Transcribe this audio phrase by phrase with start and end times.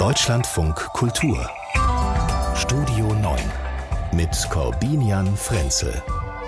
[0.00, 1.46] Deutschlandfunk Kultur
[2.56, 3.38] Studio 9
[4.14, 5.92] mit Corbinian Frenzel.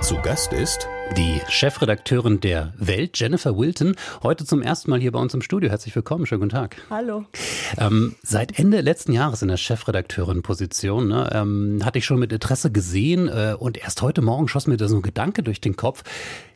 [0.00, 5.18] Zu Gast ist die Chefredakteurin der Welt, Jennifer Wilton, heute zum ersten Mal hier bei
[5.18, 5.68] uns im Studio.
[5.68, 6.78] Herzlich willkommen, schönen guten Tag.
[6.88, 7.26] Hallo.
[7.76, 12.72] Ähm, seit Ende letzten Jahres in der Chefredakteurin-Position ne, ähm, hatte ich schon mit Interesse
[12.72, 16.04] gesehen äh, und erst heute Morgen schoss mir da so ein Gedanke durch den Kopf.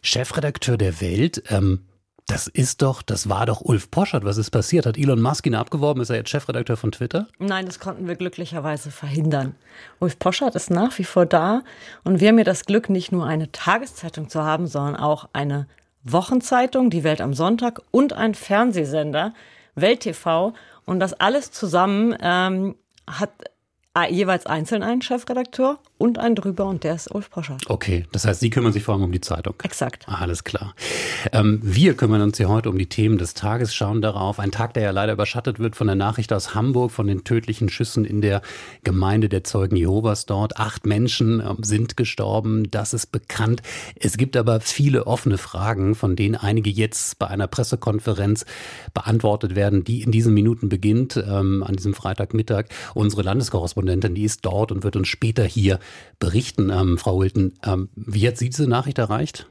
[0.01, 1.81] Chefredakteur der Welt, ähm,
[2.27, 4.25] das ist doch, das war doch Ulf Poschert.
[4.25, 4.85] Was ist passiert?
[4.85, 6.03] Hat Elon Musk ihn abgeworben?
[6.03, 7.29] Ist er jetzt Chefredakteur von Twitter?
[7.39, 9.55] Nein, das konnten wir glücklicherweise verhindern.
[10.01, 11.63] Ulf Poschert ist nach wie vor da
[12.03, 15.69] und wir haben ja das Glück, nicht nur eine Tageszeitung zu haben, sondern auch eine
[16.03, 19.33] Wochenzeitung, die Welt am Sonntag und ein Fernsehsender,
[19.77, 20.53] Welt TV.
[20.85, 22.75] Und das alles zusammen ähm,
[23.09, 23.31] hat
[24.05, 27.63] jeweils einzeln einen Chefredakteur und einen drüber und der ist Ulf Poschert.
[27.69, 29.55] Okay, das heißt, Sie kümmern sich vor allem um die Zeitung.
[29.63, 30.07] Exakt.
[30.09, 30.75] Alles klar.
[31.33, 34.39] Ähm, wir kümmern uns hier heute um die Themen des Tages, schauen darauf.
[34.39, 37.69] Ein Tag, der ja leider überschattet wird von der Nachricht aus Hamburg, von den tödlichen
[37.71, 38.43] Schüssen in der
[38.85, 40.59] Gemeinde der Zeugen Jehovas dort.
[40.59, 43.63] Acht Menschen ähm, sind gestorben, das ist bekannt.
[43.99, 48.45] Es gibt aber viele offene Fragen, von denen einige jetzt bei einer Pressekonferenz
[48.93, 52.67] beantwortet werden, die in diesen Minuten beginnt, ähm, an diesem Freitagmittag.
[52.93, 55.79] Unsere Landeskorrespondentin, die ist dort und wird uns später hier
[56.19, 56.71] berichten.
[56.71, 59.47] Ähm, Frau Wilton, ähm, wie hat Sie diese Nachricht erreicht?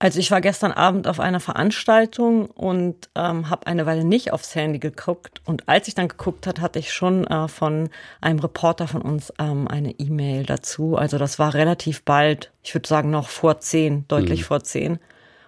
[0.00, 4.54] Also ich war gestern Abend auf einer Veranstaltung und ähm, habe eine Weile nicht aufs
[4.54, 5.40] Handy geguckt.
[5.44, 7.88] Und als ich dann geguckt hat, hatte ich schon äh, von
[8.20, 10.96] einem Reporter von uns ähm, eine E-Mail dazu.
[10.96, 14.44] Also das war relativ bald, ich würde sagen noch vor zehn, deutlich mhm.
[14.44, 14.98] vor zehn.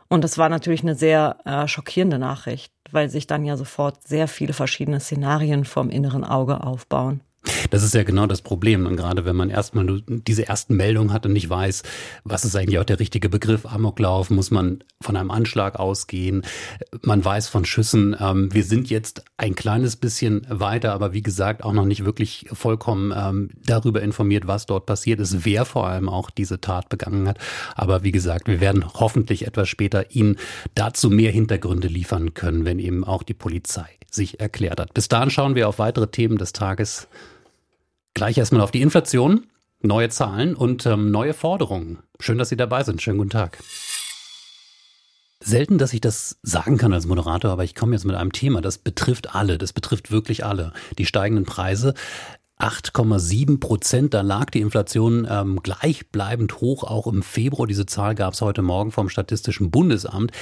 [0.09, 4.29] Und das war natürlich eine sehr äh, schockierende Nachricht, weil sich dann ja sofort sehr
[4.29, 7.21] viele verschiedene Szenarien vom inneren Auge aufbauen.
[7.71, 8.87] Das ist ja genau das Problem.
[8.87, 11.83] Und gerade wenn man erstmal diese ersten Meldungen hat und nicht weiß,
[12.25, 16.43] was ist eigentlich auch der richtige Begriff, Amoklauf, muss man von einem Anschlag ausgehen.
[17.03, 18.17] Man weiß von Schüssen.
[18.19, 22.47] Ähm, wir sind jetzt ein kleines bisschen weiter, aber wie gesagt auch noch nicht wirklich
[22.53, 27.29] vollkommen ähm, darüber informiert, was dort passiert ist, wer vor allem auch diese Tat begangen
[27.29, 27.39] hat.
[27.75, 30.37] Aber wie gesagt, wir werden hoffentlich etwas später Ihnen
[30.75, 34.95] dazu mehr Hintergründe liefern können, wenn eben auch die Polizei sich erklärt hat.
[34.95, 37.09] Bis dahin schauen wir auf weitere Themen des Tages.
[38.17, 39.45] Gleich erstmal auf die Inflation,
[39.83, 41.99] neue Zahlen und ähm, neue Forderungen.
[42.19, 43.03] Schön, dass Sie dabei sind.
[43.03, 43.59] Schönen guten Tag.
[45.39, 48.63] Selten, dass ich das sagen kann als Moderator, aber ich komme jetzt mit einem Thema,
[48.63, 50.73] das betrifft alle, das betrifft wirklich alle.
[50.97, 51.93] Die steigenden Preise.
[52.59, 57.67] 8,7 Prozent, da lag die Inflation ähm, gleichbleibend hoch, auch im Februar.
[57.67, 60.33] Diese Zahl gab es heute Morgen vom Statistischen Bundesamt.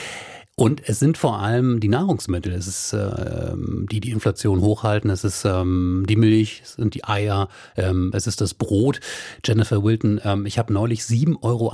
[0.56, 3.54] Und es sind vor allem die Nahrungsmittel, es ist äh,
[3.90, 8.28] die die Inflation hochhalten, es ist ähm, die Milch, es sind die Eier, ähm, es
[8.28, 9.00] ist das Brot.
[9.44, 11.72] Jennifer Wilton, ähm, ich habe neulich 7,80 Euro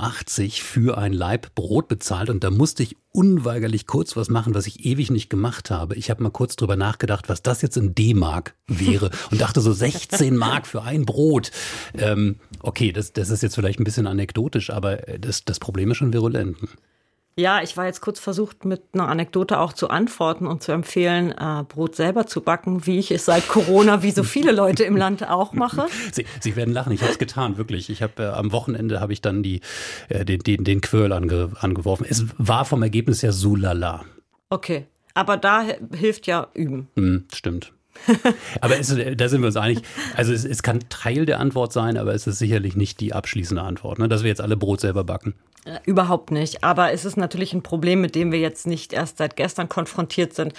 [0.63, 4.83] für ein Laib Brot bezahlt und da musste ich unweigerlich kurz was machen, was ich
[4.83, 5.95] ewig nicht gemacht habe.
[5.95, 9.73] Ich habe mal kurz drüber nachgedacht, was das jetzt in D-Mark wäre und dachte so
[9.73, 11.51] 16 Mark für ein Brot.
[11.95, 15.97] Ähm, okay, das, das ist jetzt vielleicht ein bisschen anekdotisch, aber das, das Problem ist
[15.97, 16.57] schon virulent.
[17.37, 21.31] Ja, ich war jetzt kurz versucht, mit einer Anekdote auch zu antworten und zu empfehlen,
[21.31, 24.97] äh, Brot selber zu backen, wie ich es seit Corona, wie so viele Leute im
[24.97, 25.87] Land auch mache.
[26.11, 27.89] Sie, Sie werden lachen, ich habe es getan, wirklich.
[27.89, 29.61] Ich habe äh, am Wochenende habe ich dann die,
[30.09, 32.05] äh, den, den, den Quirl ange, angeworfen.
[32.07, 34.03] Es war vom Ergebnis her so lala.
[34.49, 36.89] Okay, aber da hilft ja üben.
[36.97, 37.71] Hm, stimmt.
[38.61, 39.81] aber es, da sind wir uns einig.
[40.15, 43.61] Also es, es, kann Teil der Antwort sein, aber es ist sicherlich nicht die abschließende
[43.61, 44.07] Antwort, ne?
[44.09, 45.35] dass wir jetzt alle Brot selber backen.
[45.85, 46.63] Überhaupt nicht.
[46.63, 50.33] Aber es ist natürlich ein Problem, mit dem wir jetzt nicht erst seit gestern konfrontiert
[50.33, 50.53] sind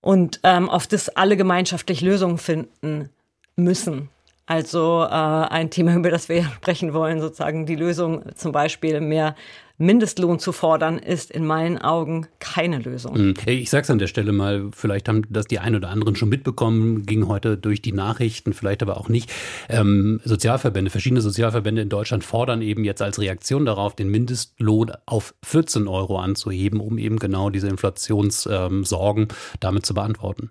[0.00, 3.10] und ähm, auf das alle gemeinschaftlich Lösungen finden
[3.56, 4.08] müssen.
[4.46, 9.36] Also äh, ein Thema, über das wir sprechen wollen, sozusagen die Lösung zum Beispiel mehr
[9.82, 13.16] Mindestlohn zu fordern, ist in meinen Augen keine Lösung.
[13.16, 13.34] Hm.
[13.46, 16.28] Ich sage es an der Stelle mal, vielleicht haben das die ein oder anderen schon
[16.28, 19.30] mitbekommen, ging heute durch die Nachrichten, vielleicht aber auch nicht.
[19.68, 25.34] Ähm, Sozialverbände, verschiedene Sozialverbände in Deutschland fordern eben jetzt als Reaktion darauf, den Mindestlohn auf
[25.44, 29.28] 14 Euro anzuheben, um eben genau diese Inflationssorgen ähm,
[29.60, 30.50] damit zu beantworten.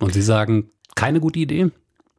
[0.00, 1.70] Und Sie sagen, keine gute Idee?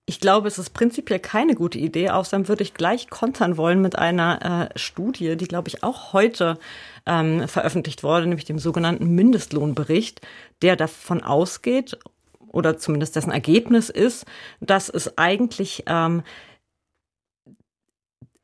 [0.09, 2.12] Ich glaube, es ist prinzipiell keine gute Idee.
[2.12, 6.57] Außerdem würde ich gleich kontern wollen mit einer äh, Studie, die, glaube ich, auch heute
[7.06, 10.21] ähm, veröffentlicht wurde, nämlich dem sogenannten Mindestlohnbericht,
[10.62, 11.98] der davon ausgeht,
[12.48, 14.25] oder zumindest dessen Ergebnis ist,
[14.62, 16.24] dass es eigentlich ähm,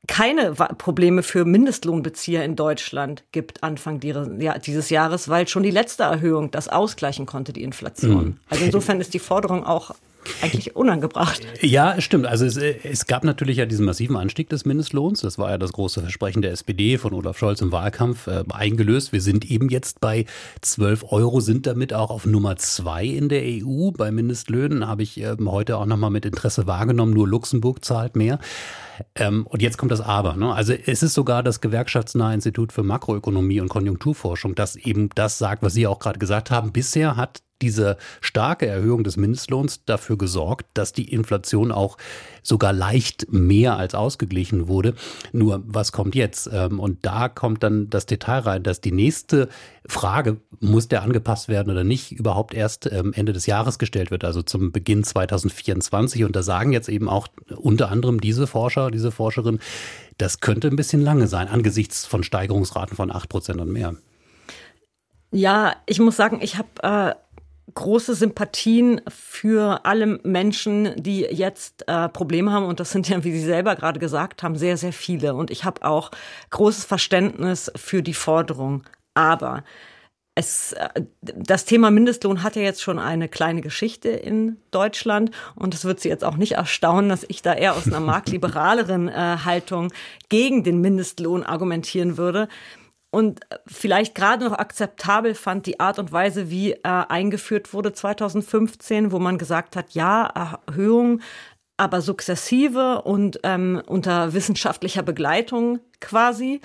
[0.08, 6.52] keine Probleme für Mindestlohnbezieher in Deutschland gibt Anfang dieses Jahres, weil schon die letzte Erhöhung
[6.52, 8.26] das ausgleichen konnte, die Inflation.
[8.26, 8.40] Mhm.
[8.50, 9.96] Also insofern ist die Forderung auch
[10.42, 11.42] eigentlich unangebracht.
[11.62, 12.26] Ja, stimmt.
[12.26, 15.22] Also es, es, gab natürlich ja diesen massiven Anstieg des Mindestlohns.
[15.22, 19.14] Das war ja das große Versprechen der SPD von Olaf Scholz im Wahlkampf äh, eingelöst.
[19.14, 20.26] Wir sind eben jetzt bei
[20.62, 23.92] 12 Euro, sind damit auch auf Nummer zwei in der EU.
[23.92, 27.14] Bei Mindestlöhnen habe ich äh, heute auch nochmal mit Interesse wahrgenommen.
[27.14, 28.40] Nur Luxemburg zahlt mehr.
[29.16, 30.36] Ähm, und jetzt kommt das Aber.
[30.36, 30.54] Ne?
[30.54, 35.64] Also es ist sogar das gewerkschaftsnahe Institut für Makroökonomie und Konjunkturforschung, das eben das sagt,
[35.64, 36.72] was Sie auch gerade gesagt haben.
[36.72, 41.98] Bisher hat diese starke Erhöhung des Mindestlohns dafür gesorgt, dass die Inflation auch
[42.44, 44.94] sogar leicht mehr als ausgeglichen wurde.
[45.32, 46.50] Nur was kommt jetzt?
[46.52, 49.50] Ähm, und da kommt dann das Detail rein, dass die nächste
[49.88, 54.24] Frage, muss der angepasst werden oder nicht, überhaupt erst ähm, Ende des Jahres gestellt wird,
[54.24, 56.24] also zum Beginn 2024.
[56.26, 59.60] Und da sagen jetzt eben auch unter anderem diese Forscher, diese Forscherin,
[60.18, 63.96] das könnte ein bisschen lange sein, angesichts von Steigerungsraten von 8 Prozent und mehr.
[65.32, 67.16] Ja, ich muss sagen, ich habe äh,
[67.74, 72.66] große Sympathien für alle Menschen, die jetzt äh, Probleme haben.
[72.66, 75.36] Und das sind ja, wie Sie selber gerade gesagt haben, sehr, sehr viele.
[75.36, 76.12] Und ich habe auch
[76.50, 78.84] großes Verständnis für die Forderung.
[79.14, 79.64] Aber
[80.36, 85.74] es, äh, das Thema Mindestlohn hat ja jetzt schon eine kleine Geschichte in Deutschland und
[85.74, 89.38] es wird Sie jetzt auch nicht erstaunen, dass ich da eher aus einer marktliberaleren äh,
[89.46, 89.94] Haltung
[90.30, 92.48] gegen den Mindestlohn argumentieren würde
[93.14, 99.12] und vielleicht gerade noch akzeptabel fand die Art und Weise, wie äh, eingeführt wurde 2015,
[99.12, 101.22] wo man gesagt hat, ja, Erhöhung,
[101.78, 106.60] aber sukzessive und ähm, unter wissenschaftlicher Begleitung quasi.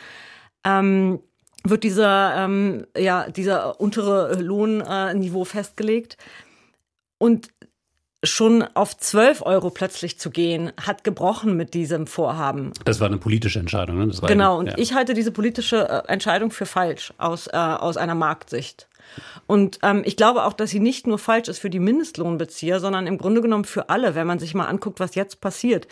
[0.65, 1.21] Ähm,
[1.65, 6.17] wird dieser, ähm, ja, dieser untere Lohnniveau äh, festgelegt.
[7.19, 7.49] Und
[8.25, 12.73] schon auf 12 Euro plötzlich zu gehen, hat gebrochen mit diesem Vorhaben.
[12.85, 13.99] Das war eine politische Entscheidung.
[13.99, 14.13] Ne?
[14.27, 14.75] genau, eine, ja.
[14.75, 18.89] und ich halte diese politische äh, Entscheidung für falsch aus, äh, aus einer Marktsicht.
[19.47, 23.07] Und ähm, ich glaube auch, dass sie nicht nur falsch ist für die Mindestlohnbezieher, sondern
[23.07, 25.87] im Grunde genommen für alle, wenn man sich mal anguckt, was jetzt passiert.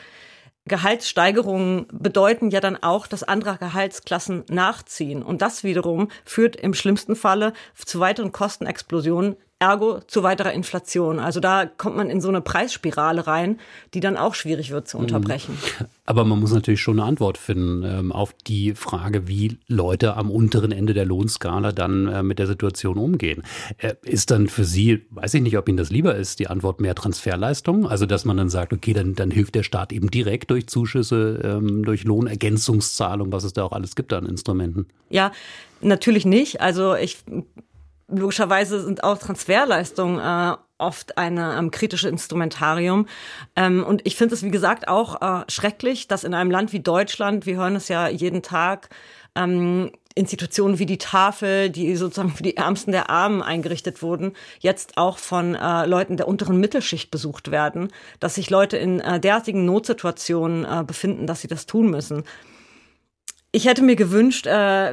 [0.67, 5.23] Gehaltssteigerungen bedeuten ja dann auch, dass andere Gehaltsklassen nachziehen.
[5.23, 11.19] Und das wiederum führt im schlimmsten Falle zu weiteren Kostenexplosionen ergo zu weiterer Inflation.
[11.19, 13.59] Also da kommt man in so eine Preisspirale rein,
[13.95, 15.05] die dann auch schwierig wird zu mhm.
[15.05, 15.57] unterbrechen.
[16.05, 20.31] Aber man muss natürlich schon eine Antwort finden ähm, auf die Frage, wie Leute am
[20.31, 23.45] unteren Ende der Lohnskala dann äh, mit der Situation umgehen.
[23.79, 26.81] Äh, ist dann für Sie, weiß ich nicht, ob Ihnen das lieber ist, die Antwort
[26.81, 27.89] mehr Transferleistung?
[27.89, 31.41] Also dass man dann sagt, okay, dann, dann hilft der Staat eben direkt durch Zuschüsse,
[31.43, 34.87] ähm, durch Lohnergänzungszahlung, was es da auch alles gibt an Instrumenten.
[35.09, 35.33] Ja,
[35.81, 36.61] natürlich nicht.
[36.61, 37.19] Also ich
[38.09, 43.07] logischerweise sind auch Transferleistungen äh, oft eine ähm, kritische Instrumentarium.
[43.57, 46.81] Ähm, und ich finde es, wie gesagt, auch äh, schrecklich, dass in einem Land wie
[46.81, 48.91] Deutschland, wir hören es ja jeden Tag,
[49.35, 54.97] ähm, Institutionen wie die Tafel, die sozusagen für die Ärmsten der Armen eingerichtet wurden, jetzt
[54.97, 57.89] auch von äh, Leuten der unteren Mittelschicht besucht werden,
[58.19, 62.25] dass sich Leute in äh, derartigen Notsituationen äh, befinden, dass sie das tun müssen.
[63.53, 64.51] Ich hätte mir gewünscht, äh,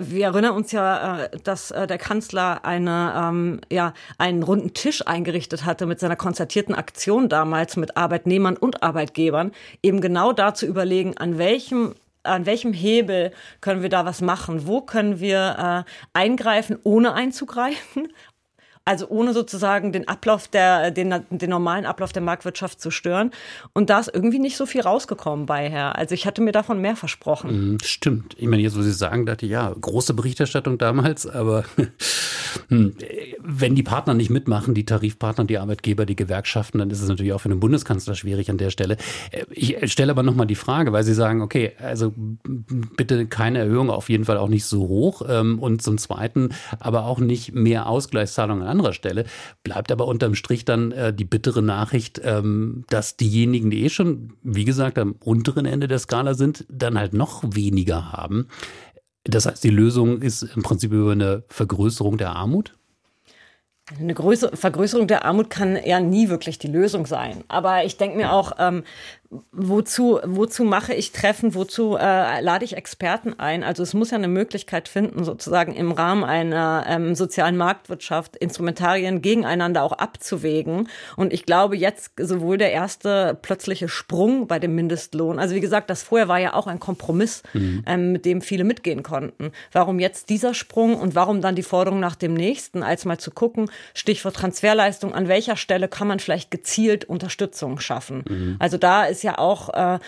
[0.10, 5.06] wir erinnern uns ja, äh, dass äh, der Kanzler eine, ähm, ja, einen runden Tisch
[5.06, 9.52] eingerichtet hatte mit seiner konzertierten Aktion damals mit Arbeitnehmern und Arbeitgebern,
[9.82, 11.96] eben genau da zu überlegen, an welchem
[12.26, 14.66] an welchem Hebel können wir da was machen?
[14.66, 18.14] Wo können wir äh, eingreifen, ohne einzugreifen?
[18.86, 23.32] Also ohne sozusagen den Ablauf der, den, den normalen Ablauf der Marktwirtschaft zu stören.
[23.72, 25.98] Und da ist irgendwie nicht so viel rausgekommen bei Herr.
[25.98, 27.72] Also ich hatte mir davon mehr versprochen.
[27.72, 28.36] Mhm, stimmt.
[28.38, 31.64] Ich meine, jetzt, wo Sie sagen, dachte ich, ja, große Berichterstattung damals, aber
[32.68, 32.94] hm,
[33.40, 37.32] wenn die Partner nicht mitmachen, die Tarifpartner, die Arbeitgeber, die Gewerkschaften, dann ist es natürlich
[37.32, 38.98] auch für den Bundeskanzler schwierig an der Stelle.
[39.50, 42.14] Ich stelle aber nochmal die Frage, weil Sie sagen, okay, also
[42.98, 46.50] bitte keine Erhöhung, auf jeden Fall auch nicht so hoch ähm, und zum Zweiten
[46.80, 49.26] aber auch nicht mehr Ausgleichszahlungen anderer Stelle.
[49.64, 54.34] Bleibt aber unterm Strich dann äh, die bittere Nachricht, ähm, dass diejenigen, die eh schon,
[54.44, 58.48] wie gesagt, am unteren Ende der Skala sind, dann halt noch weniger haben.
[59.24, 62.76] Das heißt, die Lösung ist im Prinzip über eine Vergrößerung der Armut?
[64.00, 67.44] Eine Größe, Vergrößerung der Armut kann ja nie wirklich die Lösung sein.
[67.50, 68.84] Aber ich denke mir auch, ähm,
[69.52, 73.64] wozu, wozu mache ich Treffen, wozu äh, lade ich Experten ein?
[73.64, 79.22] Also es muss ja eine Möglichkeit finden, sozusagen im Rahmen einer ähm, sozialen Marktwirtschaft Instrumentarien
[79.22, 80.90] gegeneinander auch abzuwägen.
[81.16, 85.90] Und ich glaube jetzt sowohl der erste plötzliche Sprung bei dem Mindestlohn, also wie gesagt,
[85.90, 87.84] das vorher war ja auch ein Kompromiss, mhm.
[87.88, 89.52] ähm, mit dem viele mitgehen konnten.
[89.72, 93.32] Warum jetzt dieser Sprung und warum dann die Forderung nach dem nächsten, als mal zu
[93.32, 98.24] gucken, Stichwort Transferleistung, an welcher Stelle kann man vielleicht gezielt Unterstützung schaffen?
[98.28, 98.56] Mhm.
[98.60, 100.00] Also da ist ja auch äh,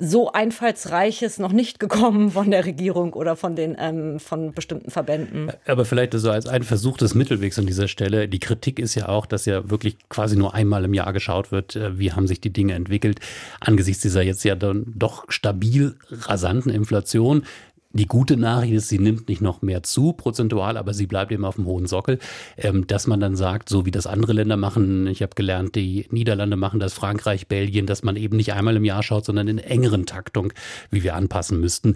[0.00, 5.50] so einfallsreiches noch nicht gekommen von der Regierung oder von den ähm, von bestimmten Verbänden.
[5.66, 8.28] Aber vielleicht so als ein Versuch des Mittelwegs an dieser Stelle.
[8.28, 11.74] Die Kritik ist ja auch, dass ja wirklich quasi nur einmal im Jahr geschaut wird,
[11.74, 13.18] äh, wie haben sich die Dinge entwickelt
[13.60, 17.42] angesichts dieser jetzt ja dann doch stabil rasanten Inflation.
[17.90, 21.46] Die gute Nachricht ist, sie nimmt nicht noch mehr zu, prozentual, aber sie bleibt eben
[21.46, 22.18] auf dem hohen Sockel.
[22.58, 26.06] Ähm, dass man dann sagt, so wie das andere Länder machen, ich habe gelernt, die
[26.10, 29.58] Niederlande machen das, Frankreich, Belgien, dass man eben nicht einmal im Jahr schaut, sondern in
[29.58, 30.52] engeren Taktung,
[30.90, 31.94] wie wir anpassen müssten,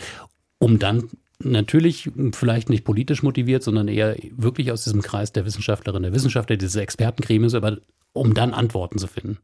[0.59, 6.05] um dann natürlich vielleicht nicht politisch motiviert, sondern eher wirklich aus diesem Kreis der Wissenschaftlerinnen,
[6.05, 7.79] der Wissenschaftler, dieses Expertengremiums, aber
[8.15, 9.39] um dann Antworten zu finden.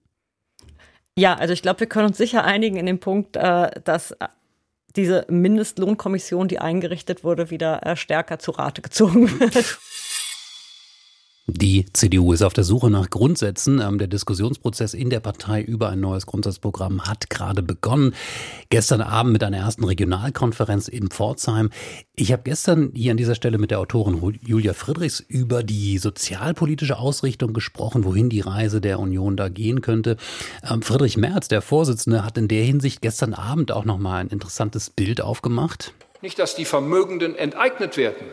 [1.19, 4.17] Ja, also ich glaube, wir können uns sicher einigen in dem Punkt, äh, dass
[4.97, 9.79] diese Mindestlohnkommission, die eingerichtet wurde, wieder äh, stärker zu Rate gezogen wird.
[11.51, 13.81] Die CDU ist auf der Suche nach Grundsätzen.
[13.81, 18.15] Ähm, der Diskussionsprozess in der Partei über ein neues Grundsatzprogramm hat gerade begonnen.
[18.69, 21.71] Gestern Abend mit einer ersten Regionalkonferenz in Pforzheim.
[22.15, 26.99] Ich habe gestern hier an dieser Stelle mit der Autorin Julia Friedrichs über die sozialpolitische
[26.99, 30.19] Ausrichtung gesprochen, wohin die Reise der Union da gehen könnte.
[30.71, 34.91] Ähm, Friedrich Merz, der Vorsitzende, hat in der Hinsicht gestern Abend auch nochmal ein interessantes
[34.91, 35.95] Bild aufgemacht.
[36.21, 38.27] Nicht, dass die Vermögenden enteignet werden,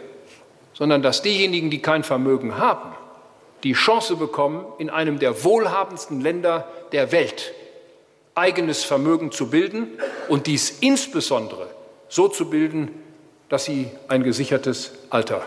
[0.74, 2.92] sondern dass diejenigen, die kein Vermögen haben,
[3.66, 7.52] die Chance bekommen, in einem der wohlhabendsten Länder der Welt
[8.36, 9.88] eigenes Vermögen zu bilden
[10.30, 11.68] und dies insbesondere
[12.08, 12.90] so zu bilden,
[13.50, 15.42] dass sie ein gesichertes Alter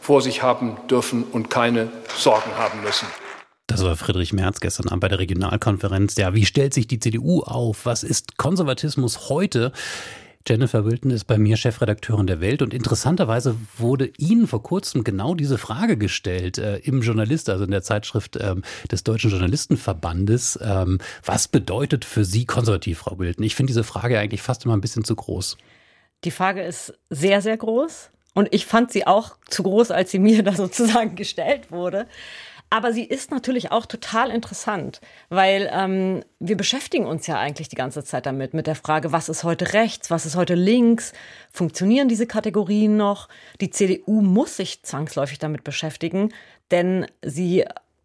[0.00, 3.06] vor sich haben dürfen und keine Sorgen haben müssen.
[3.68, 6.16] Das war Friedrich Merz gestern Abend bei der Regionalkonferenz.
[6.16, 7.84] Ja, wie stellt sich die CDU auf?
[7.86, 9.72] Was ist Konservatismus heute?
[10.48, 15.34] Jennifer Wilton ist bei mir Chefredakteurin der Welt und interessanterweise wurde Ihnen vor kurzem genau
[15.34, 20.58] diese Frage gestellt äh, im Journalist, also in der Zeitschrift ähm, des Deutschen Journalistenverbandes.
[20.62, 23.44] Ähm, was bedeutet für Sie konservativ, Frau Wilton?
[23.44, 25.58] Ich finde diese Frage eigentlich fast immer ein bisschen zu groß.
[26.24, 28.10] Die Frage ist sehr, sehr groß.
[28.34, 32.06] Und ich fand sie auch zu groß, als sie mir da sozusagen gestellt wurde.
[32.70, 37.76] Aber sie ist natürlich auch total interessant, weil ähm, wir beschäftigen uns ja eigentlich die
[37.76, 41.14] ganze Zeit damit, mit der Frage, was ist heute rechts, was ist heute links,
[41.50, 43.28] funktionieren diese Kategorien noch?
[43.62, 46.28] Die CDU muss sich zwangsläufig damit beschäftigen,
[46.70, 47.64] denn sie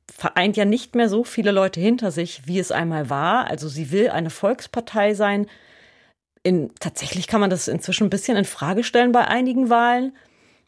[0.10, 3.48] vereint ja nicht mehr so viele Leute hinter sich, wie es einmal war.
[3.48, 5.48] Also sie will eine Volkspartei sein.
[6.43, 10.13] In, tatsächlich kann man das inzwischen ein bisschen in Frage stellen bei einigen Wahlen.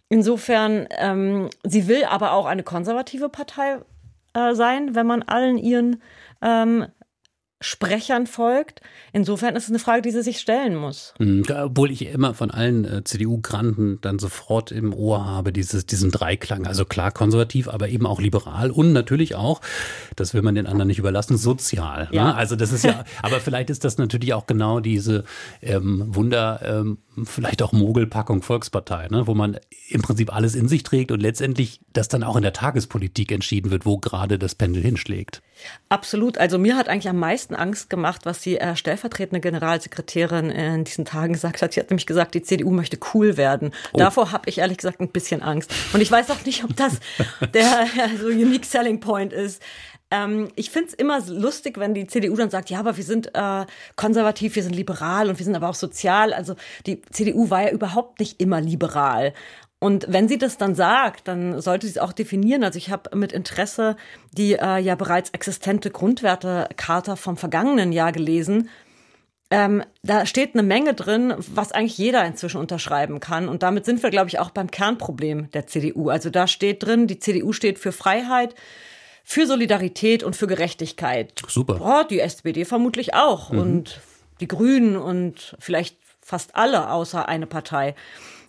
[0.09, 3.79] Insofern, ähm, sie will aber auch eine konservative Partei
[4.33, 6.01] äh, sein, wenn man allen ihren
[6.41, 6.85] ähm,
[7.65, 8.81] Sprechern folgt.
[9.11, 11.15] Insofern ist es eine Frage, die sie sich stellen muss.
[11.17, 16.11] Mhm, obwohl ich immer von allen äh, CDU-Granten dann sofort im Ohr habe, dieses, diesen
[16.11, 16.67] Dreiklang.
[16.67, 19.61] Also klar konservativ, aber eben auch liberal und natürlich auch,
[20.15, 22.05] das will man den anderen nicht überlassen, sozial.
[22.11, 22.17] Ne?
[22.17, 22.23] Ja.
[22.25, 22.35] Ne?
[22.35, 25.23] Also das ist ja, aber vielleicht ist das natürlich auch genau diese
[25.63, 29.25] ähm, Wunder, ähm, vielleicht auch Mogelpackung Volkspartei, ne?
[29.25, 29.57] wo man
[29.89, 33.71] im Prinzip alles in sich trägt und letztendlich das dann auch in der Tagespolitik entschieden
[33.71, 35.41] wird, wo gerade das Pendel hinschlägt.
[35.89, 36.37] Absolut.
[36.37, 41.05] Also mir hat eigentlich am meisten Angst gemacht, was die äh, stellvertretende Generalsekretärin in diesen
[41.05, 41.73] Tagen gesagt hat.
[41.73, 43.71] Sie hat nämlich gesagt, die CDU möchte cool werden.
[43.93, 43.97] Oh.
[43.97, 45.71] Davor habe ich ehrlich gesagt ein bisschen Angst.
[45.93, 46.99] Und ich weiß auch nicht, ob das
[47.53, 47.87] der
[48.19, 49.61] so Unique Selling Point ist.
[50.11, 53.31] Ähm, ich finde es immer lustig, wenn die CDU dann sagt, ja, aber wir sind
[53.33, 56.33] äh, konservativ, wir sind liberal und wir sind aber auch sozial.
[56.33, 59.33] Also die CDU war ja überhaupt nicht immer liberal.
[59.85, 62.63] Und wenn sie das dann sagt, dann sollte sie es auch definieren.
[62.63, 63.97] Also ich habe mit Interesse
[64.31, 68.69] die äh, ja bereits existente Grundwertecharta vom vergangenen Jahr gelesen.
[69.51, 73.47] Ähm, da steht eine Menge drin, was eigentlich jeder inzwischen unterschreiben kann.
[73.47, 76.09] Und damit sind wir, glaube ich, auch beim Kernproblem der CDU.
[76.09, 78.55] Also da steht drin, die CDU steht für Freiheit,
[79.23, 81.43] für Solidarität und für Gerechtigkeit.
[81.47, 81.75] Super.
[81.75, 83.51] Boah, die SPD vermutlich auch.
[83.51, 83.59] Mhm.
[83.59, 84.01] Und
[84.39, 87.93] die Grünen und vielleicht fast alle außer eine Partei.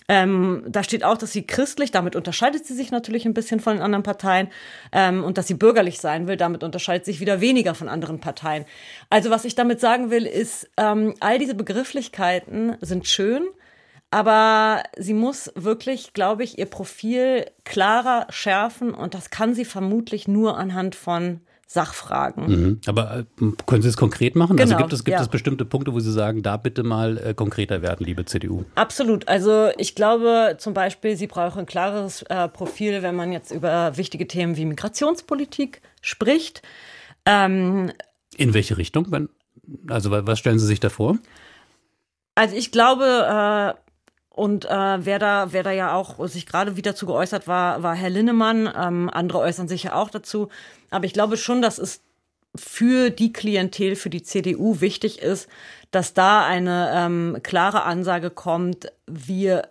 [0.09, 3.75] Ähm, da steht auch, dass sie christlich, damit unterscheidet sie sich natürlich ein bisschen von
[3.75, 4.49] den anderen Parteien,
[4.93, 8.65] ähm, und dass sie bürgerlich sein will, damit unterscheidet sich wieder weniger von anderen Parteien.
[9.11, 13.47] Also was ich damit sagen will, ist, ähm, all diese Begrifflichkeiten sind schön,
[14.11, 20.29] aber sie muss wirklich, glaube ich, ihr Profil klarer schärfen und das kann sie vermutlich
[20.29, 22.47] nur anhand von Sachfragen.
[22.47, 22.81] Mhm.
[22.87, 23.25] Aber äh,
[23.67, 24.59] können Sie es konkret machen?
[24.59, 25.21] Also genau, also gibt es, gibt ja.
[25.21, 28.65] es bestimmte Punkte, wo Sie sagen, da bitte mal äh, konkreter werden, liebe CDU?
[28.77, 29.27] Absolut.
[29.27, 33.97] Also ich glaube zum Beispiel, Sie brauchen ein klares äh, Profil, wenn man jetzt über
[33.97, 36.63] wichtige Themen wie Migrationspolitik spricht.
[37.25, 37.93] Ähm,
[38.37, 39.11] In welche Richtung?
[39.11, 39.29] Wenn,
[39.89, 41.19] also was stellen Sie sich da vor?
[42.37, 43.81] Also ich glaube, äh,
[44.37, 44.69] und äh,
[45.05, 48.71] wer da, wer da ja auch sich gerade wieder zu geäußert war, war Herr Linnemann.
[48.77, 50.51] Ähm, andere äußern sich ja auch dazu.
[50.91, 52.01] Aber ich glaube schon, dass es
[52.55, 55.49] für die Klientel, für die CDU wichtig ist,
[55.91, 59.69] dass da eine ähm, klare Ansage kommt, wir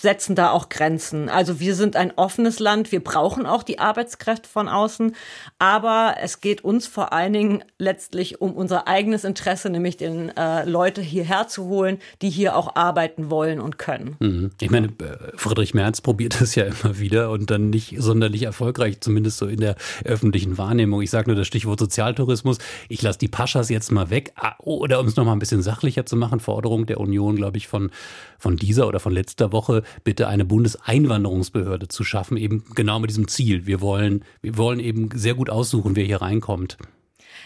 [0.00, 1.28] setzen da auch Grenzen.
[1.28, 5.14] Also wir sind ein offenes Land, wir brauchen auch die Arbeitskräfte von außen,
[5.58, 10.64] aber es geht uns vor allen Dingen letztlich um unser eigenes Interesse, nämlich den äh,
[10.64, 14.16] Leute hierher zu holen, die hier auch arbeiten wollen und können.
[14.20, 14.50] Mhm.
[14.60, 19.00] Ich meine, äh, Friedrich Merz probiert das ja immer wieder und dann nicht sonderlich erfolgreich,
[19.00, 21.02] zumindest so in der öffentlichen Wahrnehmung.
[21.02, 22.58] Ich sage nur das Stichwort Sozialtourismus.
[22.88, 24.32] Ich lasse die Paschas jetzt mal weg.
[24.36, 27.68] Ah, oder um es nochmal ein bisschen sachlicher zu machen, Forderung der Union, glaube ich,
[27.68, 27.90] von,
[28.38, 33.28] von dieser oder von letzter Woche, bitte eine Bundeseinwanderungsbehörde zu schaffen, eben genau mit diesem
[33.28, 33.66] Ziel.
[33.66, 36.76] Wir wollen, wir wollen eben sehr gut aussuchen, wer hier reinkommt.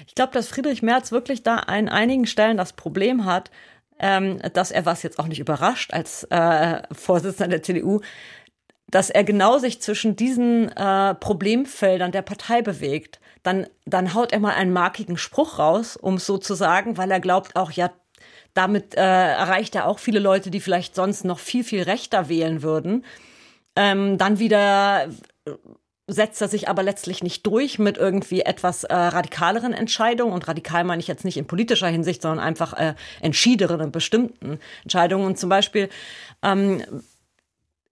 [0.06, 3.50] Ich glaube, dass Friedrich Merz wirklich da an einigen Stellen das Problem hat,
[3.98, 8.00] ähm, dass er, was jetzt auch nicht überrascht als äh, Vorsitzender der CDU,
[8.90, 13.20] dass er genau sich zwischen diesen äh, Problemfeldern der Partei bewegt.
[13.42, 17.10] Dann, dann haut er mal einen markigen Spruch raus, um es so zu sagen, weil
[17.10, 17.90] er glaubt auch, ja,
[18.54, 22.62] damit äh, erreicht er auch viele Leute, die vielleicht sonst noch viel, viel rechter wählen
[22.62, 23.04] würden.
[23.76, 25.08] Ähm, dann wieder
[25.44, 25.50] äh,
[26.08, 30.32] setzt er sich aber letztlich nicht durch mit irgendwie etwas äh, radikaleren Entscheidungen.
[30.32, 34.58] Und radikal meine ich jetzt nicht in politischer Hinsicht, sondern einfach äh, entschiederen in bestimmten
[34.82, 35.26] Entscheidungen.
[35.26, 35.90] Und zum Beispiel,
[36.42, 36.82] ähm,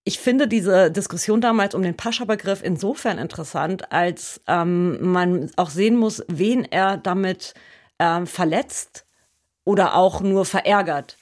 [0.02, 5.96] ich finde diese Diskussion damals um den Pascha-Begriff insofern interessant, als ähm, man auch sehen
[5.96, 7.54] muss, wen er damit
[7.98, 9.05] ähm, verletzt
[9.66, 11.18] oder auch nur verärgert.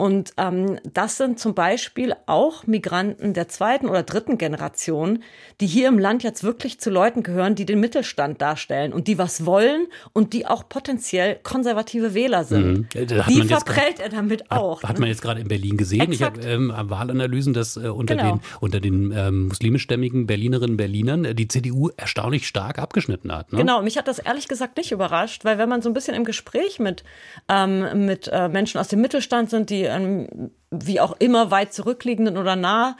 [0.00, 5.22] Und ähm, das sind zum Beispiel auch Migranten der zweiten oder dritten Generation,
[5.60, 9.18] die hier im Land jetzt wirklich zu Leuten gehören, die den Mittelstand darstellen und die
[9.18, 12.90] was wollen und die auch potenziell konservative Wähler sind.
[12.94, 13.06] Mhm.
[13.28, 14.82] Die verprellt grad, er damit auch.
[14.82, 16.00] Hat, hat, man jetzt gerade in Berlin gesehen.
[16.10, 16.38] Exakt.
[16.38, 18.36] Ich habe ähm, Wahlanalysen, dass äh, unter genau.
[18.36, 23.52] den, unter den ähm, muslimischstämmigen Berlinerinnen und Berlinern äh, die CDU erstaunlich stark abgeschnitten hat.
[23.52, 23.58] Ne?
[23.58, 26.24] Genau, mich hat das ehrlich gesagt nicht überrascht, weil wenn man so ein bisschen im
[26.24, 27.04] Gespräch mit,
[27.50, 32.36] ähm, mit äh, Menschen aus dem Mittelstand sind, die ähm, wie auch immer weit zurückliegenden
[32.36, 32.96] oder nah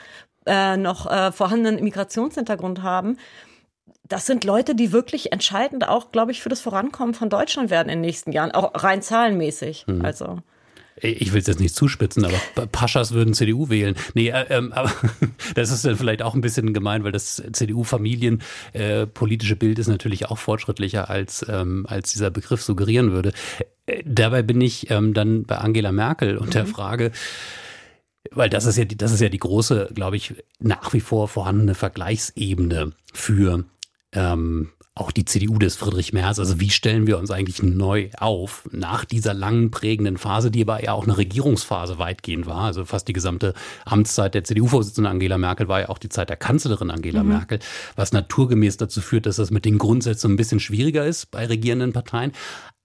[0.47, 3.17] äh, noch äh, vorhandenen Migrationshintergrund haben.
[4.05, 7.89] Das sind Leute, die wirklich entscheidend auch, glaube ich, für das Vorankommen von Deutschland werden
[7.89, 9.87] in den nächsten Jahren, auch rein zahlenmäßig.
[9.87, 10.05] Mhm.
[10.05, 10.39] Also.
[11.03, 13.95] Ich will es jetzt nicht zuspitzen, aber Paschas würden CDU wählen.
[14.15, 14.93] Nee, äh, ähm, aber
[15.55, 20.27] das ist dann vielleicht auch ein bisschen gemein, weil das CDU-Familienpolitische äh, Bild ist natürlich
[20.27, 23.33] auch fortschrittlicher, als, ähm, als dieser Begriff suggerieren würde.
[23.87, 26.69] Äh, dabei bin ich ähm, dann bei Angela Merkel und der mhm.
[26.69, 27.13] Frage,
[28.31, 31.29] weil das ist ja die, das ist ja die große, glaube ich, nach wie vor
[31.29, 33.65] vorhandene Vergleichsebene für
[34.13, 36.39] ähm, auch die CDU des Friedrich Merz.
[36.39, 40.83] Also wie stellen wir uns eigentlich neu auf nach dieser langen prägenden Phase, die aber
[40.83, 42.63] ja auch eine Regierungsphase weitgehend war.
[42.63, 46.37] Also fast die gesamte Amtszeit der CDU-Vorsitzenden Angela Merkel war ja auch die Zeit der
[46.37, 47.29] Kanzlerin Angela mhm.
[47.29, 47.61] Merkel,
[47.95, 51.93] was naturgemäß dazu führt, dass das mit den Grundsätzen ein bisschen schwieriger ist bei regierenden
[51.93, 52.33] Parteien.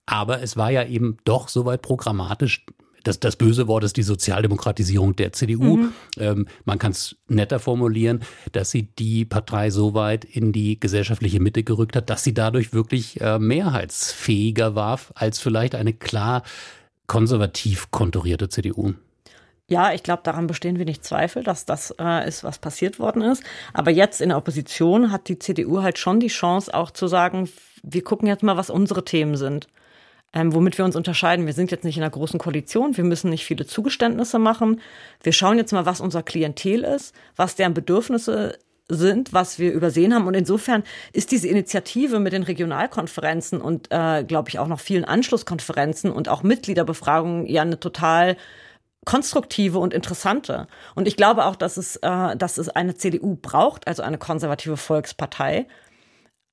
[0.05, 2.65] Aber es war ja eben doch soweit programmatisch
[3.05, 5.77] das, das böse Wort ist die Sozialdemokratisierung der CDU.
[5.77, 5.93] Mhm.
[6.17, 11.39] Ähm, man kann es netter formulieren, dass sie die Partei so weit in die gesellschaftliche
[11.39, 16.43] Mitte gerückt hat, dass sie dadurch wirklich äh, mehrheitsfähiger war als vielleicht eine klar
[17.07, 18.93] konservativ konturierte CDU.
[19.67, 23.43] Ja, ich glaube, daran bestehen wenig Zweifel, dass das äh, ist, was passiert worden ist.
[23.73, 27.49] Aber jetzt in der Opposition hat die CDU halt schon die Chance, auch zu sagen,
[27.81, 29.67] wir gucken jetzt mal, was unsere Themen sind
[30.35, 31.45] ähm, womit wir uns unterscheiden.
[31.45, 34.81] Wir sind jetzt nicht in einer großen Koalition, wir müssen nicht viele Zugeständnisse machen.
[35.23, 40.13] Wir schauen jetzt mal, was unser Klientel ist, was deren Bedürfnisse sind, was wir übersehen
[40.13, 40.27] haben.
[40.27, 45.05] Und insofern ist diese Initiative mit den Regionalkonferenzen und, äh, glaube ich, auch noch vielen
[45.05, 48.35] Anschlusskonferenzen und auch Mitgliederbefragungen ja eine total
[49.05, 50.67] konstruktive und interessante.
[50.95, 54.77] Und ich glaube auch, dass es, äh, dass es eine CDU braucht, also eine konservative
[54.77, 55.67] Volkspartei,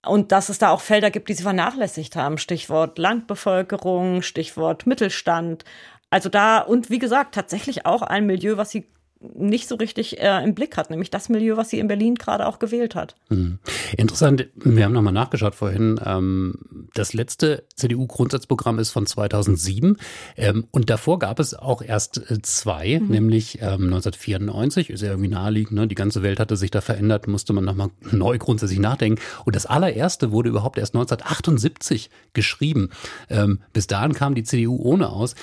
[0.07, 2.39] und dass es da auch Felder gibt, die sie vernachlässigt haben.
[2.39, 5.65] Stichwort Landbevölkerung, Stichwort Mittelstand.
[6.11, 8.87] Also da, und wie gesagt, tatsächlich auch ein Milieu, was sie
[9.35, 12.47] nicht so richtig äh, im Blick hat, nämlich das Milieu, was sie in Berlin gerade
[12.47, 13.15] auch gewählt hat.
[13.29, 13.59] Hm.
[13.97, 16.01] Interessant, wir haben nochmal nachgeschaut vorhin.
[16.05, 16.55] Ähm,
[16.95, 19.97] das letzte CDU-Grundsatzprogramm ist von 2007
[20.37, 23.09] ähm, und davor gab es auch erst äh, zwei, mhm.
[23.09, 25.87] nämlich ähm, 1994, ist ja irgendwie naheliegend, ne?
[25.87, 29.21] die ganze Welt hatte sich da verändert, musste man nochmal neu grundsätzlich nachdenken.
[29.45, 32.91] Und das allererste wurde überhaupt erst 1978 geschrieben.
[33.31, 35.35] Ähm, bis dahin kam die CDU ohne aus.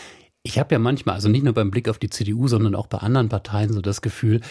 [0.49, 2.97] Ich habe ja manchmal, also nicht nur beim Blick auf die CDU, sondern auch bei
[2.97, 4.41] anderen Parteien so das Gefühl,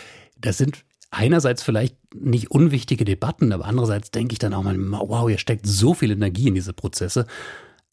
[0.40, 5.28] das sind einerseits vielleicht nicht unwichtige Debatten, aber andererseits denke ich dann auch mal, wow,
[5.28, 7.26] hier steckt so viel Energie in diese Prozesse.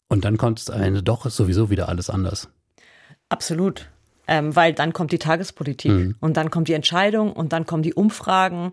[0.08, 2.48] Und dann kommt es am Ende doch sowieso wieder alles anders.
[3.28, 3.90] Absolut.
[4.28, 6.14] Ähm, weil dann kommt die Tagespolitik mhm.
[6.20, 8.70] und dann kommt die Entscheidung und dann kommen die Umfragen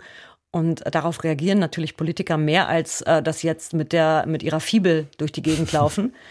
[0.52, 5.08] Und darauf reagieren natürlich Politiker mehr, als äh, das jetzt mit der mit ihrer Fibel
[5.18, 6.14] durch die Gegend laufen.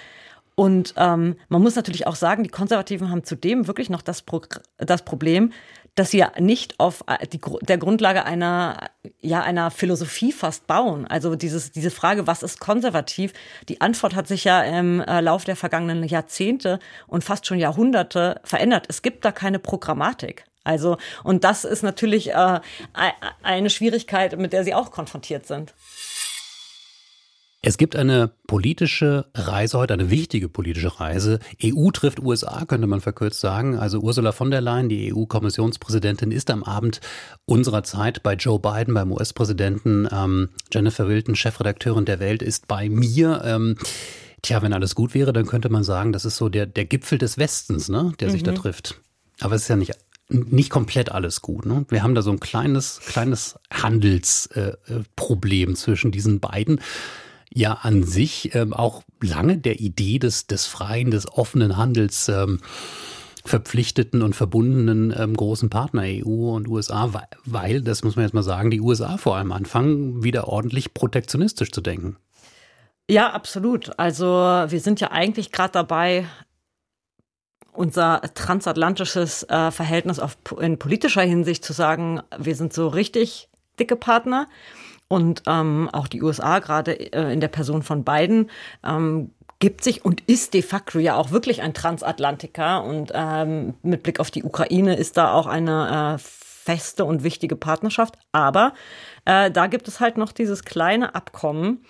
[0.54, 4.42] Und ähm, man muss natürlich auch sagen, die Konservativen haben zudem wirklich noch das, Pro
[4.78, 5.52] das Problem,
[5.94, 11.06] dass sie ja nicht auf äh, die, der Grundlage einer, ja, einer Philosophie fast bauen.
[11.06, 13.32] Also dieses, diese Frage, was ist konservativ?
[13.68, 18.40] Die Antwort hat sich ja im äh, Lauf der vergangenen Jahrzehnte und fast schon Jahrhunderte
[18.44, 18.86] verändert.
[18.88, 20.44] Es gibt da keine Programmatik.
[20.64, 22.60] Also, und das ist natürlich äh,
[23.42, 25.74] eine Schwierigkeit, mit der sie auch konfrontiert sind.
[27.64, 31.38] Es gibt eine politische Reise heute, eine wichtige politische Reise.
[31.62, 33.78] EU trifft USA, könnte man verkürzt sagen.
[33.78, 37.00] Also Ursula von der Leyen, die EU-Kommissionspräsidentin, ist am Abend
[37.44, 40.08] unserer Zeit bei Joe Biden, beim US-Präsidenten.
[40.10, 43.42] Ähm, Jennifer Wilton, Chefredakteurin der Welt, ist bei mir.
[43.44, 43.76] Ähm,
[44.42, 47.18] tja, wenn alles gut wäre, dann könnte man sagen, das ist so der, der Gipfel
[47.18, 48.32] des Westens, ne, der mhm.
[48.32, 48.56] sich da mhm.
[48.56, 49.00] trifft.
[49.38, 49.92] Aber es ist ja nicht
[50.28, 51.66] nicht komplett alles gut.
[51.66, 51.84] Ne?
[51.90, 56.80] Wir haben da so ein kleines, kleines Handelsproblem äh, zwischen diesen beiden
[57.54, 62.60] ja an sich ähm, auch lange der Idee des, des freien, des offenen Handels ähm,
[63.44, 67.12] verpflichteten und verbundenen ähm, großen Partner EU und USA,
[67.44, 71.72] weil, das muss man jetzt mal sagen, die USA vor allem anfangen, wieder ordentlich protektionistisch
[71.72, 72.16] zu denken.
[73.10, 73.98] Ja, absolut.
[73.98, 76.26] Also wir sind ja eigentlich gerade dabei,
[77.72, 83.48] unser transatlantisches äh, Verhältnis auf, in politischer Hinsicht zu sagen, wir sind so richtig
[83.80, 84.46] dicke Partner.
[85.12, 88.48] Und ähm, auch die USA, gerade äh, in der Person von Biden,
[88.82, 92.82] ähm, gibt sich und ist de facto ja auch wirklich ein Transatlantiker.
[92.82, 97.56] Und ähm, mit Blick auf die Ukraine ist da auch eine äh, feste und wichtige
[97.56, 98.14] Partnerschaft.
[98.32, 98.72] Aber
[99.26, 101.84] äh, da gibt es halt noch dieses kleine Abkommen.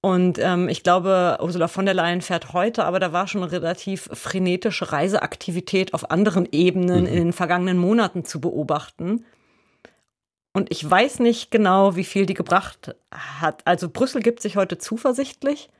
[0.00, 3.50] Und ähm, ich glaube, Ursula von der Leyen fährt heute, aber da war schon eine
[3.50, 7.06] relativ frenetische Reiseaktivität auf anderen Ebenen mhm.
[7.08, 9.24] in den vergangenen Monaten zu beobachten.
[10.52, 13.66] Und ich weiß nicht genau, wie viel die gebracht hat.
[13.66, 15.70] Also Brüssel gibt sich heute zuversichtlich.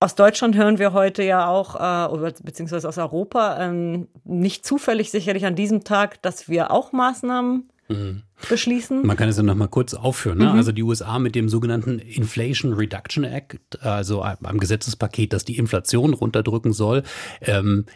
[0.00, 1.76] Aus Deutschland hören wir heute ja auch,
[2.12, 7.70] äh, beziehungsweise aus Europa, ähm, nicht zufällig sicherlich an diesem Tag, dass wir auch Maßnahmen
[7.88, 8.22] mhm.
[8.50, 9.06] beschließen.
[9.06, 10.38] Man kann es ja noch mal kurz aufführen.
[10.38, 10.50] Ne?
[10.50, 10.56] Mhm.
[10.56, 16.12] Also die USA mit dem sogenannten Inflation Reduction Act, also einem Gesetzespaket, das die Inflation
[16.12, 17.02] runterdrücken soll,
[17.40, 17.86] ähm,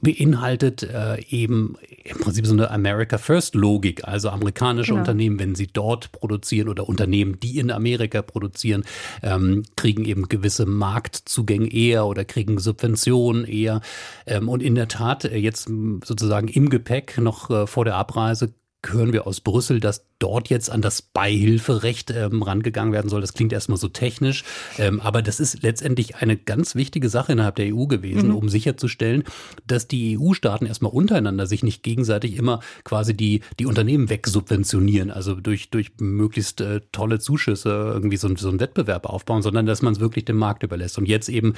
[0.00, 4.06] beinhaltet äh, eben im Prinzip so eine America First Logik.
[4.06, 5.00] Also amerikanische genau.
[5.00, 8.84] Unternehmen, wenn sie dort produzieren oder Unternehmen, die in Amerika produzieren,
[9.22, 13.80] ähm, kriegen eben gewisse Marktzugänge eher oder kriegen Subventionen eher.
[14.26, 15.70] Ähm, und in der Tat, äh, jetzt
[16.04, 18.54] sozusagen im Gepäck noch äh, vor der Abreise
[18.92, 23.20] hören wir aus Brüssel, dass dort jetzt an das Beihilferecht ähm, rangegangen werden soll.
[23.20, 24.44] Das klingt erstmal so technisch,
[24.78, 28.36] ähm, aber das ist letztendlich eine ganz wichtige Sache innerhalb der EU gewesen, mhm.
[28.36, 29.24] um sicherzustellen,
[29.66, 35.34] dass die EU-Staaten erstmal untereinander sich nicht gegenseitig immer quasi die, die Unternehmen wegsubventionieren, also
[35.34, 39.92] durch, durch möglichst äh, tolle Zuschüsse irgendwie so, so einen Wettbewerb aufbauen, sondern dass man
[39.92, 40.96] es wirklich dem Markt überlässt.
[40.98, 41.54] Und jetzt eben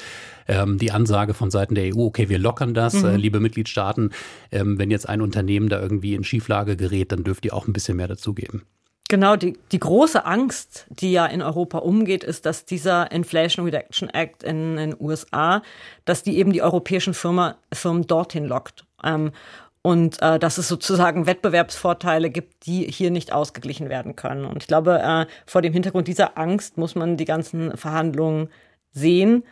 [0.48, 3.04] ähm, die Ansage von Seiten der EU, okay, wir lockern das, mhm.
[3.04, 4.10] äh, liebe Mitgliedstaaten,
[4.50, 7.72] ähm, wenn jetzt ein Unternehmen da irgendwie in Schieflage gerät, dann dürft ihr auch ein
[7.72, 8.66] bisschen mehr dazugeben geben.
[9.10, 14.10] Genau, die, die große Angst, die ja in Europa umgeht, ist, dass dieser Inflation Reduction
[14.10, 15.62] Act in den USA,
[16.04, 18.84] dass die eben die europäischen Firma, Firmen dorthin lockt.
[19.02, 19.32] Ähm,
[19.80, 24.44] und äh, dass es sozusagen Wettbewerbsvorteile gibt, die hier nicht ausgeglichen werden können.
[24.44, 28.50] Und ich glaube, äh, vor dem Hintergrund dieser Angst muss man die ganzen Verhandlungen
[28.92, 29.44] sehen.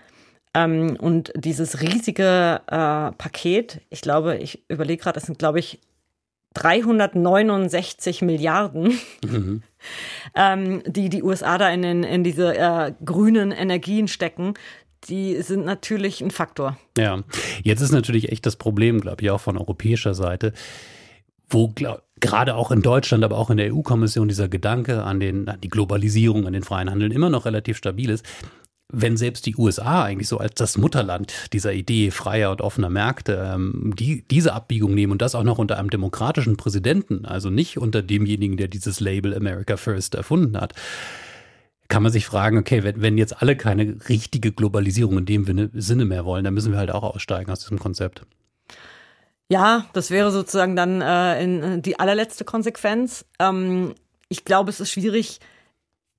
[0.52, 5.80] Ähm, und dieses riesige äh, Paket, ich glaube, ich überlege gerade, das sind, glaube ich,
[6.57, 9.62] 369 Milliarden, mhm.
[10.35, 14.55] ähm, die die USA da in, den, in diese äh, grünen Energien stecken,
[15.09, 16.79] die sind natürlich ein Faktor.
[16.97, 17.23] Ja,
[17.62, 20.53] jetzt ist natürlich echt das Problem, glaube ich, auch von europäischer Seite,
[21.49, 25.49] wo glaub, gerade auch in Deutschland, aber auch in der EU-Kommission dieser Gedanke an, den,
[25.49, 28.25] an die Globalisierung, an den freien Handel immer noch relativ stabil ist
[28.88, 33.53] wenn selbst die USA eigentlich so als das Mutterland dieser Idee freier und offener Märkte
[33.55, 37.79] ähm, die, diese Abbiegung nehmen und das auch noch unter einem demokratischen Präsidenten, also nicht
[37.79, 40.75] unter demjenigen, der dieses Label America First erfunden hat,
[41.88, 46.05] kann man sich fragen, okay, wenn, wenn jetzt alle keine richtige Globalisierung in dem Sinne
[46.05, 48.22] mehr wollen, dann müssen wir halt auch aussteigen aus diesem Konzept.
[49.49, 53.25] Ja, das wäre sozusagen dann äh, in, die allerletzte Konsequenz.
[53.38, 53.94] Ähm,
[54.29, 55.38] ich glaube, es ist schwierig,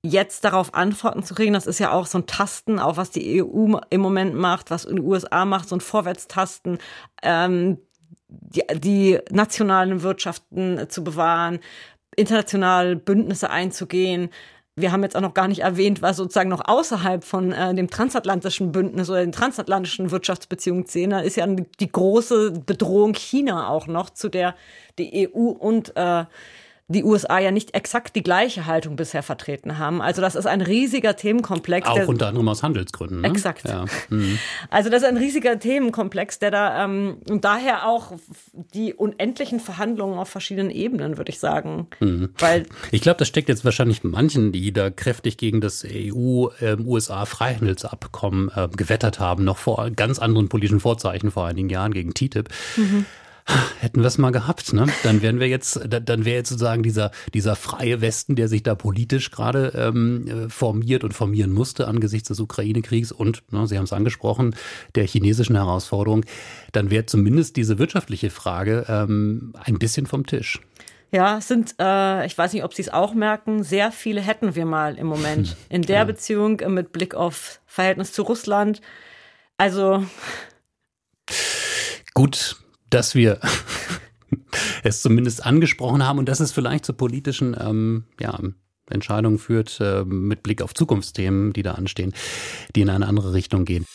[0.02, 3.42] jetzt darauf Antworten zu kriegen, das ist ja auch so ein Tasten, auch was die
[3.42, 6.78] EU im Moment macht, was in den USA macht, so ein Vorwärtstasten,
[7.22, 7.78] ähm,
[8.28, 11.58] die, die nationalen Wirtschaften zu bewahren,
[12.16, 14.30] international Bündnisse einzugehen.
[14.76, 17.90] Wir haben jetzt auch noch gar nicht erwähnt, was sozusagen noch außerhalb von äh, dem
[17.90, 21.10] transatlantischen Bündnis oder den transatlantischen Wirtschaftsbeziehungen zählen.
[21.10, 24.54] Da ist ja die große Bedrohung China auch noch, zu der
[24.98, 26.24] die EU und äh,
[26.90, 30.00] die USA ja nicht exakt die gleiche Haltung bisher vertreten haben.
[30.00, 31.86] Also das ist ein riesiger Themenkomplex.
[31.86, 33.20] Auch unter anderem aus Handelsgründen.
[33.20, 33.28] Ne?
[33.28, 33.68] Exakt.
[33.68, 33.84] Ja.
[34.08, 34.38] Mhm.
[34.70, 38.12] Also das ist ein riesiger Themenkomplex, der da ähm, und daher auch
[38.74, 41.86] die unendlichen Verhandlungen auf verschiedenen Ebenen, würde ich sagen.
[42.00, 42.30] Mhm.
[42.38, 48.64] Weil ich glaube, das steckt jetzt wahrscheinlich manchen, die da kräftig gegen das EU-USA-Freihandelsabkommen ähm,
[48.64, 52.48] äh, gewettert haben, noch vor ganz anderen politischen Vorzeichen vor einigen Jahren gegen TTIP.
[52.76, 53.04] Mhm
[53.80, 54.86] hätten wir es mal gehabt, ne?
[55.02, 58.74] Dann wären wir jetzt, dann wäre jetzt sozusagen dieser, dieser freie Westen, der sich da
[58.74, 63.84] politisch gerade ähm, äh, formiert und formieren musste angesichts des Ukraine-Kriegs und, ne, Sie haben
[63.84, 64.54] es angesprochen,
[64.94, 66.24] der chinesischen Herausforderung,
[66.72, 70.60] dann wäre zumindest diese wirtschaftliche Frage ähm, ein bisschen vom Tisch.
[71.10, 74.66] Ja, sind, äh, ich weiß nicht, ob Sie es auch merken, sehr viele hätten wir
[74.66, 76.04] mal im Moment in der ja.
[76.04, 78.82] Beziehung äh, mit Blick auf Verhältnis zu Russland.
[79.56, 80.04] Also.
[82.12, 82.56] Gut,
[82.90, 83.40] dass wir
[84.82, 88.38] es zumindest angesprochen haben und dass es vielleicht zu politischen ähm, ja,
[88.90, 92.12] Entscheidungen führt äh, mit Blick auf Zukunftsthemen, die da anstehen,
[92.74, 93.86] die in eine andere Richtung gehen.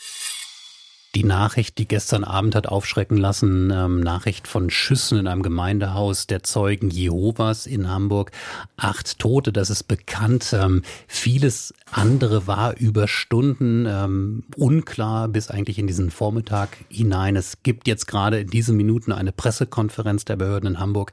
[1.16, 6.26] Die Nachricht, die gestern Abend hat aufschrecken lassen, ähm, Nachricht von Schüssen in einem Gemeindehaus
[6.26, 8.32] der Zeugen Jehovas in Hamburg.
[8.78, 10.56] Acht Tote, das ist bekannt.
[10.60, 17.36] Ähm, vieles andere war über Stunden ähm, unklar bis eigentlich in diesen Vormittag hinein.
[17.36, 21.12] Es gibt jetzt gerade in diesen Minuten eine Pressekonferenz der Behörden in Hamburg,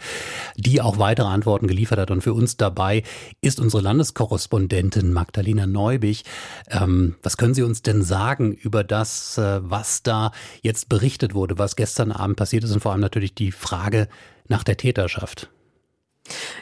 [0.56, 2.10] die auch weitere Antworten geliefert hat.
[2.10, 3.02] Und für uns dabei
[3.42, 6.24] ist unsere Landeskorrespondentin Magdalena Neubig.
[6.70, 10.30] Ähm, was können Sie uns denn sagen über das, äh, was was da
[10.62, 14.08] jetzt berichtet wurde, was gestern Abend passiert ist und vor allem natürlich die Frage
[14.46, 15.50] nach der Täterschaft.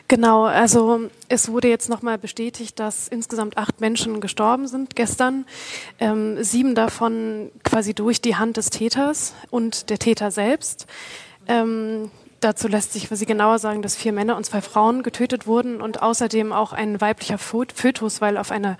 [0.06, 5.44] Genau, also es wurde jetzt nochmal bestätigt, dass insgesamt acht Menschen gestorben sind gestern,
[5.98, 10.86] ähm, sieben davon quasi durch die Hand des Täters und der Täter selbst.
[11.46, 12.10] Ähm,
[12.40, 16.02] Dazu lässt sich quasi genauer sagen, dass vier Männer und zwei Frauen getötet wurden und
[16.02, 18.76] außerdem auch ein weiblicher Fötus, weil auf eine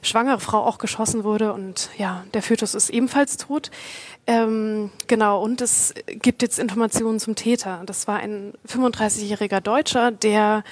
[0.00, 3.70] schwangere Frau auch geschossen wurde und ja, der Fötus ist ebenfalls tot.
[4.26, 7.82] Ähm, genau, und es gibt jetzt Informationen zum Täter.
[7.84, 10.64] Das war ein 35-jähriger Deutscher, der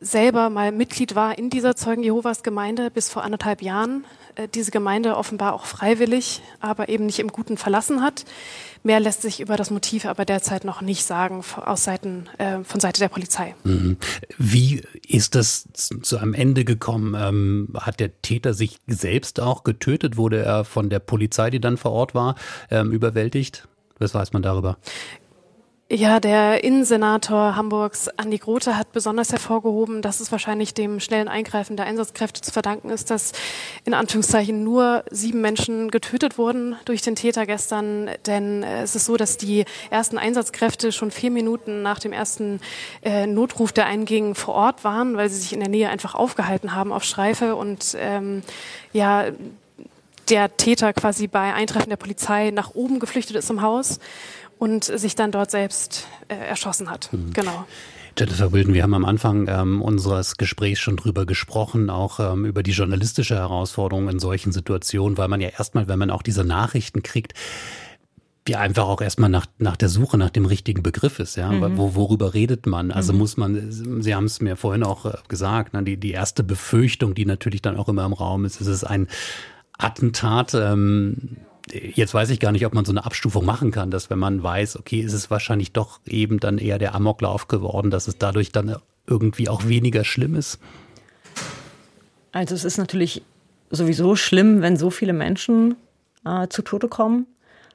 [0.00, 4.04] selber mal Mitglied war in dieser Zeugen Jehovas Gemeinde bis vor anderthalb Jahren,
[4.54, 8.24] diese Gemeinde offenbar auch freiwillig, aber eben nicht im Guten verlassen hat.
[8.84, 12.80] Mehr lässt sich über das Motiv aber derzeit noch nicht sagen aus Seiten, äh, von
[12.80, 13.54] Seite der Polizei.
[13.62, 13.96] Mhm.
[14.38, 17.14] Wie ist das zu einem Ende gekommen?
[17.16, 20.16] Ähm, hat der Täter sich selbst auch getötet?
[20.16, 22.34] Wurde er von der Polizei, die dann vor Ort war,
[22.70, 23.68] ähm, überwältigt?
[23.98, 24.78] Was weiß man darüber?
[25.94, 31.76] Ja, der Innensenator Hamburgs, Andi Grote, hat besonders hervorgehoben, dass es wahrscheinlich dem schnellen Eingreifen
[31.76, 33.32] der Einsatzkräfte zu verdanken ist, dass
[33.84, 38.08] in Anführungszeichen nur sieben Menschen getötet wurden durch den Täter gestern.
[38.24, 42.60] Denn äh, es ist so, dass die ersten Einsatzkräfte schon vier Minuten nach dem ersten
[43.02, 46.74] äh, Notruf, der einging, vor Ort waren, weil sie sich in der Nähe einfach aufgehalten
[46.74, 48.42] haben auf Streife und ähm,
[48.94, 49.26] ja,
[50.30, 53.98] der Täter quasi bei Eintreffen der Polizei nach oben geflüchtet ist im Haus
[54.62, 57.12] und sich dann dort selbst äh, erschossen hat.
[57.12, 57.32] Mhm.
[57.32, 57.66] Genau.
[58.16, 62.62] Jennifer Wilden, wir haben am Anfang ähm, unseres Gesprächs schon drüber gesprochen, auch ähm, über
[62.62, 67.02] die journalistische Herausforderung in solchen Situationen, weil man ja erstmal, wenn man auch diese Nachrichten
[67.02, 67.32] kriegt,
[68.44, 71.50] wie einfach auch erstmal nach, nach der Suche nach dem richtigen Begriff ist, ja.
[71.50, 71.76] Mhm.
[71.76, 72.92] Wo, worüber redet man?
[72.92, 73.18] Also mhm.
[73.18, 77.16] muss man, Sie haben es mir vorhin auch äh, gesagt, ne, die, die erste Befürchtung,
[77.16, 79.08] die natürlich dann auch immer im Raum ist, ist es ein
[79.76, 80.54] Attentat.
[80.54, 81.38] Ähm,
[81.70, 84.42] jetzt weiß ich gar nicht, ob man so eine Abstufung machen kann, dass wenn man
[84.42, 88.52] weiß, okay, ist es wahrscheinlich doch eben dann eher der Amoklauf geworden, dass es dadurch
[88.52, 90.58] dann irgendwie auch weniger schlimm ist?
[92.32, 93.22] Also es ist natürlich
[93.70, 95.76] sowieso schlimm, wenn so viele Menschen
[96.24, 97.26] äh, zu Tode kommen.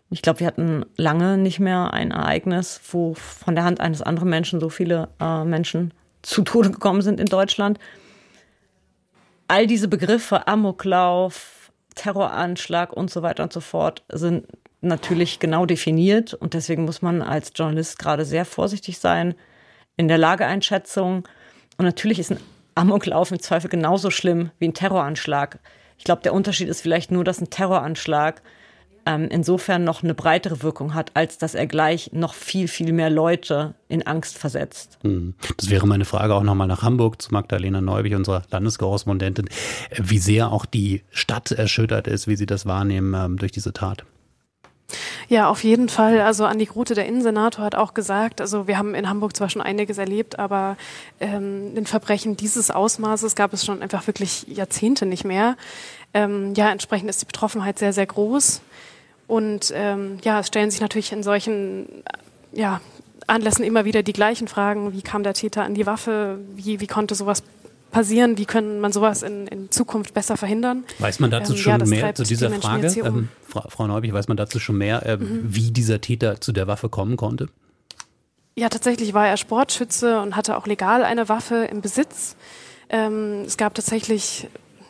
[0.10, 4.30] Ich glaube, wir hatten lange nicht mehr ein Ereignis, wo von der Hand eines anderen
[4.30, 7.78] Menschen so viele äh, Menschen zu Tode gekommen sind in Deutschland.
[9.48, 11.57] All diese Begriffe, Amoklauf,
[11.98, 14.46] Terroranschlag und so weiter und so fort sind
[14.82, 19.36] natürlich genau definiert und deswegen muss man als Journalist gerade sehr vorsichtig sein
[19.98, 21.28] in der Lageeinschätzung.
[21.78, 22.40] Und natürlich ist ein
[22.76, 25.60] Amoklauf im Zweifel genauso schlimm wie ein Terroranschlag.
[25.98, 28.42] Ich glaube, der Unterschied ist vielleicht nur, dass ein Terroranschlag
[29.08, 33.10] ähm, insofern noch eine breitere Wirkung hat, als dass er gleich noch viel, viel mehr
[33.10, 35.00] Leute in Angst versetzt.
[35.02, 35.34] Hm.
[35.56, 39.50] Das wäre meine Frage auch nochmal nach Hamburg zu Magdalena Neubig, unserer Landeskorrespondentin,
[39.96, 44.04] wie sehr auch die Stadt erschüttert ist, wie Sie das wahrnehmen ähm, durch diese Tat.
[45.30, 46.22] Ja, auf jeden Fall.
[46.22, 49.62] Also Andi Grote, der Innensenator, hat auch gesagt, also wir haben in Hamburg zwar schon
[49.62, 50.78] einiges erlebt, aber
[51.20, 55.58] ähm, den Verbrechen dieses Ausmaßes gab es schon einfach wirklich Jahrzehnte nicht mehr.
[56.14, 58.62] Ähm, ja, entsprechend ist die Betroffenheit sehr, sehr groß.
[59.28, 61.88] Und ähm, ja, es stellen sich natürlich in solchen
[62.54, 62.82] ja,
[63.28, 64.94] Anlässen immer wieder die gleichen Fragen.
[64.94, 66.40] Wie kam der Täter an die Waffe?
[66.56, 67.44] Wie, wie konnte sowas
[67.92, 68.38] passieren?
[68.38, 70.86] Wie können man sowas in, in Zukunft besser verhindern?
[71.00, 72.88] Weiß man dazu ähm, schon ja, mehr zu dieser die Frage?
[73.02, 73.08] Um.
[73.08, 75.42] Ähm, Frau, Frau Neubich, weiß man dazu schon mehr, äh, mhm.
[75.44, 77.50] wie dieser Täter zu der Waffe kommen konnte?
[78.56, 82.36] Ja, tatsächlich war er Sportschütze und hatte auch legal eine Waffe im Besitz.
[82.90, 84.48] Ähm, es gab tatsächlich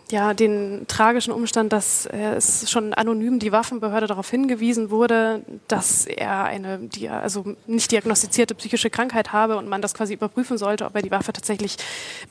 [0.10, 6.06] ja, den tragischen Umstand, dass äh, es schon anonym die Waffenbehörde darauf hingewiesen wurde, dass
[6.06, 10.86] er eine, die, also nicht diagnostizierte psychische Krankheit habe und man das quasi überprüfen sollte,
[10.86, 11.76] ob er die Waffe tatsächlich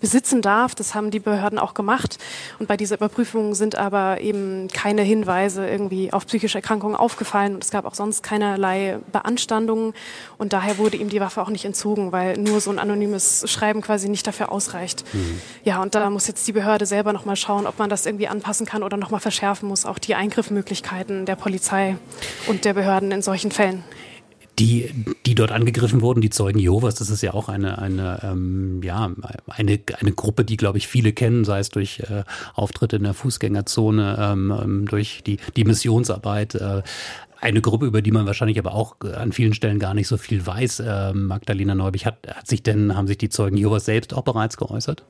[0.01, 0.75] besitzen darf.
[0.75, 2.19] Das haben die Behörden auch gemacht.
[2.59, 7.65] Und bei dieser Überprüfung sind aber eben keine Hinweise irgendwie auf psychische Erkrankungen aufgefallen und
[7.65, 9.93] es gab auch sonst keinerlei Beanstandungen
[10.39, 13.83] und daher wurde ihm die Waffe auch nicht entzogen, weil nur so ein anonymes Schreiben
[13.83, 15.05] quasi nicht dafür ausreicht.
[15.12, 15.41] Mhm.
[15.65, 18.66] Ja, und da muss jetzt die Behörde selber nochmal schauen, ob man das irgendwie anpassen
[18.66, 21.96] kann oder nochmal verschärfen muss, auch die Eingriffmöglichkeiten der Polizei
[22.46, 23.85] und der Behörden in solchen Fällen
[24.59, 24.90] die,
[25.26, 29.11] die dort angegriffen wurden, die Zeugen Jehovas, das ist ja auch eine, eine, ähm, ja,
[29.48, 32.24] eine, eine Gruppe, die, glaube ich, viele kennen, sei es durch äh,
[32.55, 36.55] Auftritte in der Fußgängerzone, ähm, ähm durch die, die Missionsarbeit.
[36.55, 36.83] Äh,
[37.38, 40.46] eine Gruppe, über die man wahrscheinlich aber auch an vielen Stellen gar nicht so viel
[40.46, 40.81] weiß.
[40.81, 44.57] Äh, Magdalena Neubich, hat, hat sich denn, haben sich die Zeugen Jehovas selbst auch bereits
[44.57, 45.05] geäußert?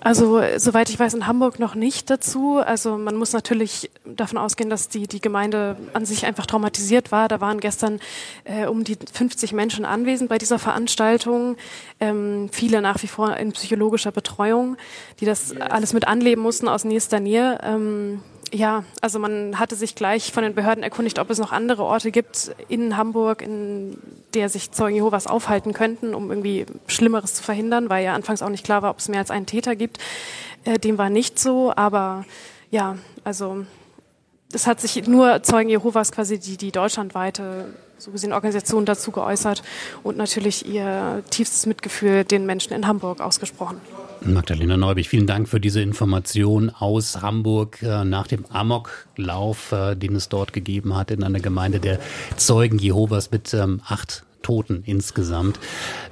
[0.00, 2.58] Also soweit ich weiß, in Hamburg noch nicht dazu.
[2.58, 7.28] Also man muss natürlich davon ausgehen, dass die, die Gemeinde an sich einfach traumatisiert war.
[7.28, 8.00] Da waren gestern
[8.44, 11.56] äh, um die 50 Menschen anwesend bei dieser Veranstaltung.
[12.00, 14.76] Ähm, viele nach wie vor in psychologischer Betreuung,
[15.20, 17.58] die das alles mit anleben mussten aus nächster Nähe.
[17.62, 18.20] Ähm,
[18.54, 22.12] ja, also man hatte sich gleich von den Behörden erkundigt, ob es noch andere Orte
[22.12, 23.98] gibt in Hamburg, in
[24.32, 28.48] der sich Zeugen Jehovas aufhalten könnten, um irgendwie Schlimmeres zu verhindern, weil ja anfangs auch
[28.48, 29.98] nicht klar war, ob es mehr als einen Täter gibt.
[30.64, 32.24] Äh, dem war nicht so, aber
[32.70, 33.66] ja, also
[34.52, 39.62] es hat sich nur Zeugen Jehovas quasi die, die deutschlandweite so gesehen Organisation dazu geäußert
[40.02, 43.80] und natürlich ihr tiefstes Mitgefühl den Menschen in Hamburg ausgesprochen.
[44.20, 50.16] Magdalena Neubig, vielen Dank für diese Information aus Hamburg äh, nach dem Amoklauf, äh, den
[50.16, 51.98] es dort gegeben hat in einer Gemeinde der
[52.36, 55.58] Zeugen Jehovas mit ähm, acht Toten insgesamt.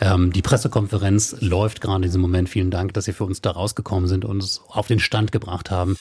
[0.00, 2.48] Ähm, die Pressekonferenz läuft gerade in diesem Moment.
[2.48, 5.70] Vielen Dank, dass Sie für uns da rausgekommen sind und uns auf den Stand gebracht
[5.70, 5.96] haben.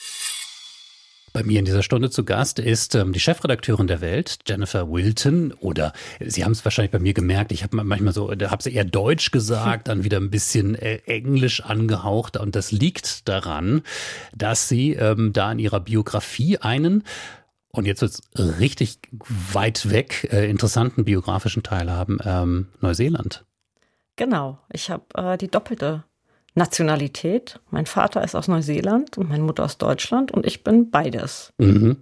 [1.32, 5.52] Bei mir in dieser Stunde zu Gast ist ähm, die Chefredakteurin der Welt, Jennifer Wilton.
[5.60, 8.74] Oder Sie haben es wahrscheinlich bei mir gemerkt, ich habe manchmal so, da habe sie
[8.74, 12.36] eher Deutsch gesagt, dann wieder ein bisschen äh, Englisch angehaucht.
[12.36, 13.82] Und das liegt daran,
[14.36, 17.04] dass sie ähm, da in ihrer Biografie einen
[17.74, 23.46] und jetzt wird es richtig weit weg äh, interessanten biografischen Teil haben, ähm, Neuseeland.
[24.16, 26.04] Genau, ich habe äh, die doppelte
[26.54, 27.60] Nationalität.
[27.70, 31.52] Mein Vater ist aus Neuseeland und meine Mutter aus Deutschland und ich bin beides.
[31.58, 31.96] Mhm.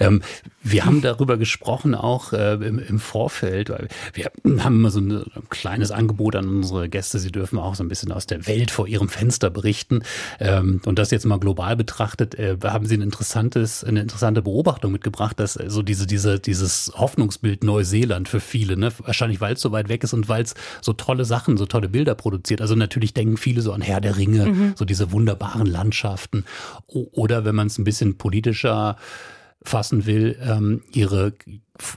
[0.00, 0.22] Ähm,
[0.62, 4.30] wir haben darüber gesprochen auch äh, im, im, Vorfeld, weil wir
[4.64, 7.18] haben immer so ein, ein, kleines Angebot an unsere Gäste.
[7.18, 10.02] Sie dürfen auch so ein bisschen aus der Welt vor ihrem Fenster berichten.
[10.40, 14.92] Ähm, und das jetzt mal global betrachtet, äh, haben Sie ein interessantes, eine interessante Beobachtung
[14.92, 19.72] mitgebracht, dass so diese, diese, dieses Hoffnungsbild Neuseeland für viele, ne, wahrscheinlich weil es so
[19.72, 22.60] weit weg ist und weil es so tolle Sachen, so tolle Bilder produziert.
[22.60, 24.72] Also natürlich denken viele so an Herr der Ringe, mhm.
[24.76, 26.44] so diese wunderbaren Landschaften.
[26.86, 28.96] O oder wenn man es ein bisschen politischer
[29.66, 31.32] fassen will, ähm, ihre,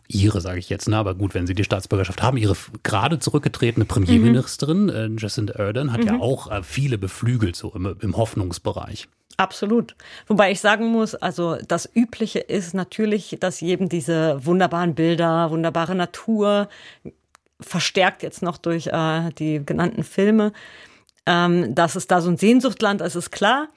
[0.08, 3.86] ihre sage ich jetzt, ne, aber gut, wenn sie die Staatsbürgerschaft haben, ihre gerade zurückgetretene
[3.86, 4.90] Premierministerin, mhm.
[4.90, 6.08] äh, Jacinda Ardern, hat mhm.
[6.08, 9.08] ja auch äh, viele beflügelt, so im, im Hoffnungsbereich.
[9.38, 9.96] Absolut.
[10.28, 15.96] Wobei ich sagen muss, also das Übliche ist natürlich, dass jedem diese wunderbaren Bilder, wunderbare
[15.96, 16.68] Natur,
[17.62, 20.52] verstärkt jetzt noch durch äh, die genannten Filme,
[21.26, 23.70] ähm, dass es da so ein Sehnsuchtland ist, ist klar.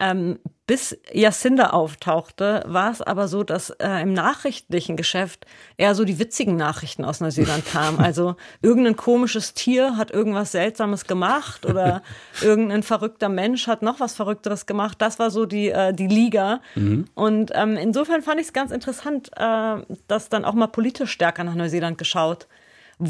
[0.00, 0.38] Ähm,
[0.72, 5.44] bis Jacinda auftauchte, war es aber so, dass äh, im nachrichtlichen Geschäft
[5.76, 7.98] eher so die witzigen Nachrichten aus Neuseeland kamen.
[8.12, 12.02] Also irgendein komisches Tier hat irgendwas Seltsames gemacht oder
[12.40, 14.96] irgendein verrückter Mensch hat noch was Verrückteres gemacht.
[15.02, 16.62] Das war so die, äh, die Liga.
[16.74, 17.04] Mhm.
[17.14, 19.76] Und ähm, insofern fand ich es ganz interessant, äh,
[20.08, 22.48] dass dann auch mal politisch stärker nach Neuseeland geschaut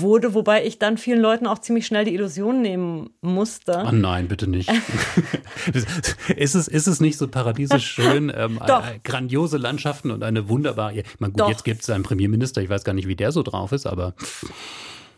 [0.01, 3.85] wurde, wobei ich dann vielen Leuten auch ziemlich schnell die Illusion nehmen musste.
[3.87, 4.71] Oh nein, bitte nicht.
[6.37, 8.33] ist, es, ist es nicht so paradiesisch schön?
[8.35, 8.85] Ähm, Doch.
[9.05, 11.01] grandiose Landschaften und eine wunderbare.
[11.01, 11.49] Ich meine, gut, Doch.
[11.51, 14.15] jetzt gibt es einen Premierminister, ich weiß gar nicht, wie der so drauf ist, aber.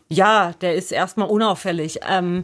[0.09, 1.99] Ja, der ist erstmal unauffällig.
[2.07, 2.43] Ähm,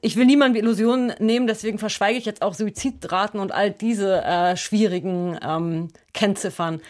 [0.00, 4.56] ich will niemandem Illusionen nehmen, deswegen verschweige ich jetzt auch Suizidraten und all diese äh,
[4.56, 6.80] schwierigen ähm, Kennziffern.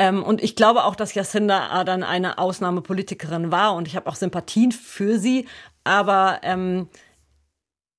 [0.00, 4.14] Ähm, und ich glaube auch, dass Jacinda dann eine Ausnahmepolitikerin war und ich habe auch
[4.14, 5.46] Sympathien für sie.
[5.84, 6.88] Aber ähm,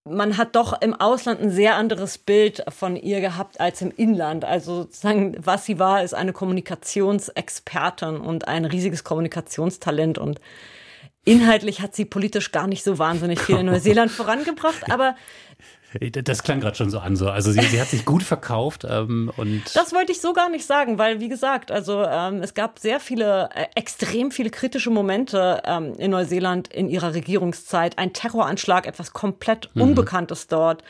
[0.04, 4.46] man hat doch im Ausland ein sehr anderes Bild von ihr gehabt als im Inland.
[4.46, 10.18] Also sozusagen, was sie war, ist eine Kommunikationsexpertin und ein riesiges Kommunikationstalent.
[10.18, 10.42] Und
[11.24, 15.16] inhaltlich hat sie politisch gar nicht so wahnsinnig viel in Neuseeland vorangebracht, aber
[16.00, 17.30] das klang gerade schon so an, so.
[17.30, 19.64] Also sie, sie hat sich gut verkauft ähm, und.
[19.76, 23.00] Das wollte ich so gar nicht sagen, weil wie gesagt, also ähm, es gab sehr
[23.00, 27.98] viele, äh, extrem viele kritische Momente ähm, in Neuseeland in ihrer Regierungszeit.
[27.98, 29.82] Ein Terroranschlag, etwas komplett mhm.
[29.82, 30.84] Unbekanntes dort,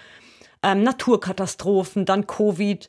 [0.62, 2.88] ähm, Naturkatastrophen, dann Covid.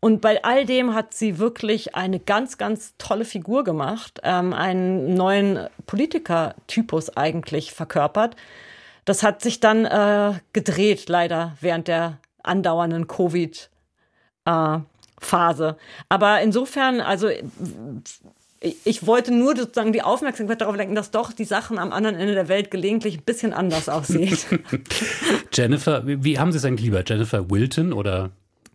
[0.00, 5.14] Und bei all dem hat sie wirklich eine ganz, ganz tolle Figur gemacht, ähm, einen
[5.14, 8.36] neuen Politikertypus eigentlich verkörpert.
[9.04, 13.68] Das hat sich dann äh, gedreht, leider, während der andauernden Covid-Phase.
[14.46, 15.74] Äh,
[16.08, 17.28] Aber insofern, also
[18.84, 22.34] ich wollte nur sozusagen die Aufmerksamkeit darauf lenken, dass doch die Sachen am anderen Ende
[22.34, 24.36] der Welt gelegentlich ein bisschen anders aussehen.
[25.52, 27.02] Jennifer, wie haben Sie es eigentlich lieber?
[27.04, 28.30] Jennifer Wilton oder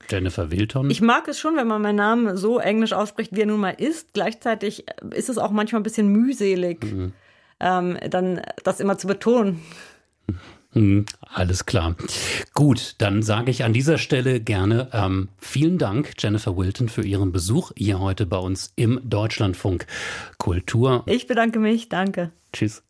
[0.09, 0.89] Jennifer Wilton?
[0.89, 3.75] Ich mag es schon, wenn man meinen Namen so englisch ausspricht, wie er nun mal
[3.77, 4.13] ist.
[4.13, 7.13] Gleichzeitig ist es auch manchmal ein bisschen mühselig, mhm.
[7.61, 9.61] ähm, dann das immer zu betonen.
[10.73, 11.95] Hm, alles klar.
[12.53, 17.31] Gut, dann sage ich an dieser Stelle gerne ähm, vielen Dank, Jennifer Wilton, für Ihren
[17.31, 19.87] Besuch hier heute bei uns im Deutschlandfunk
[20.37, 21.03] Kultur.
[21.07, 22.31] Ich bedanke mich, danke.
[22.53, 22.83] Tschüss.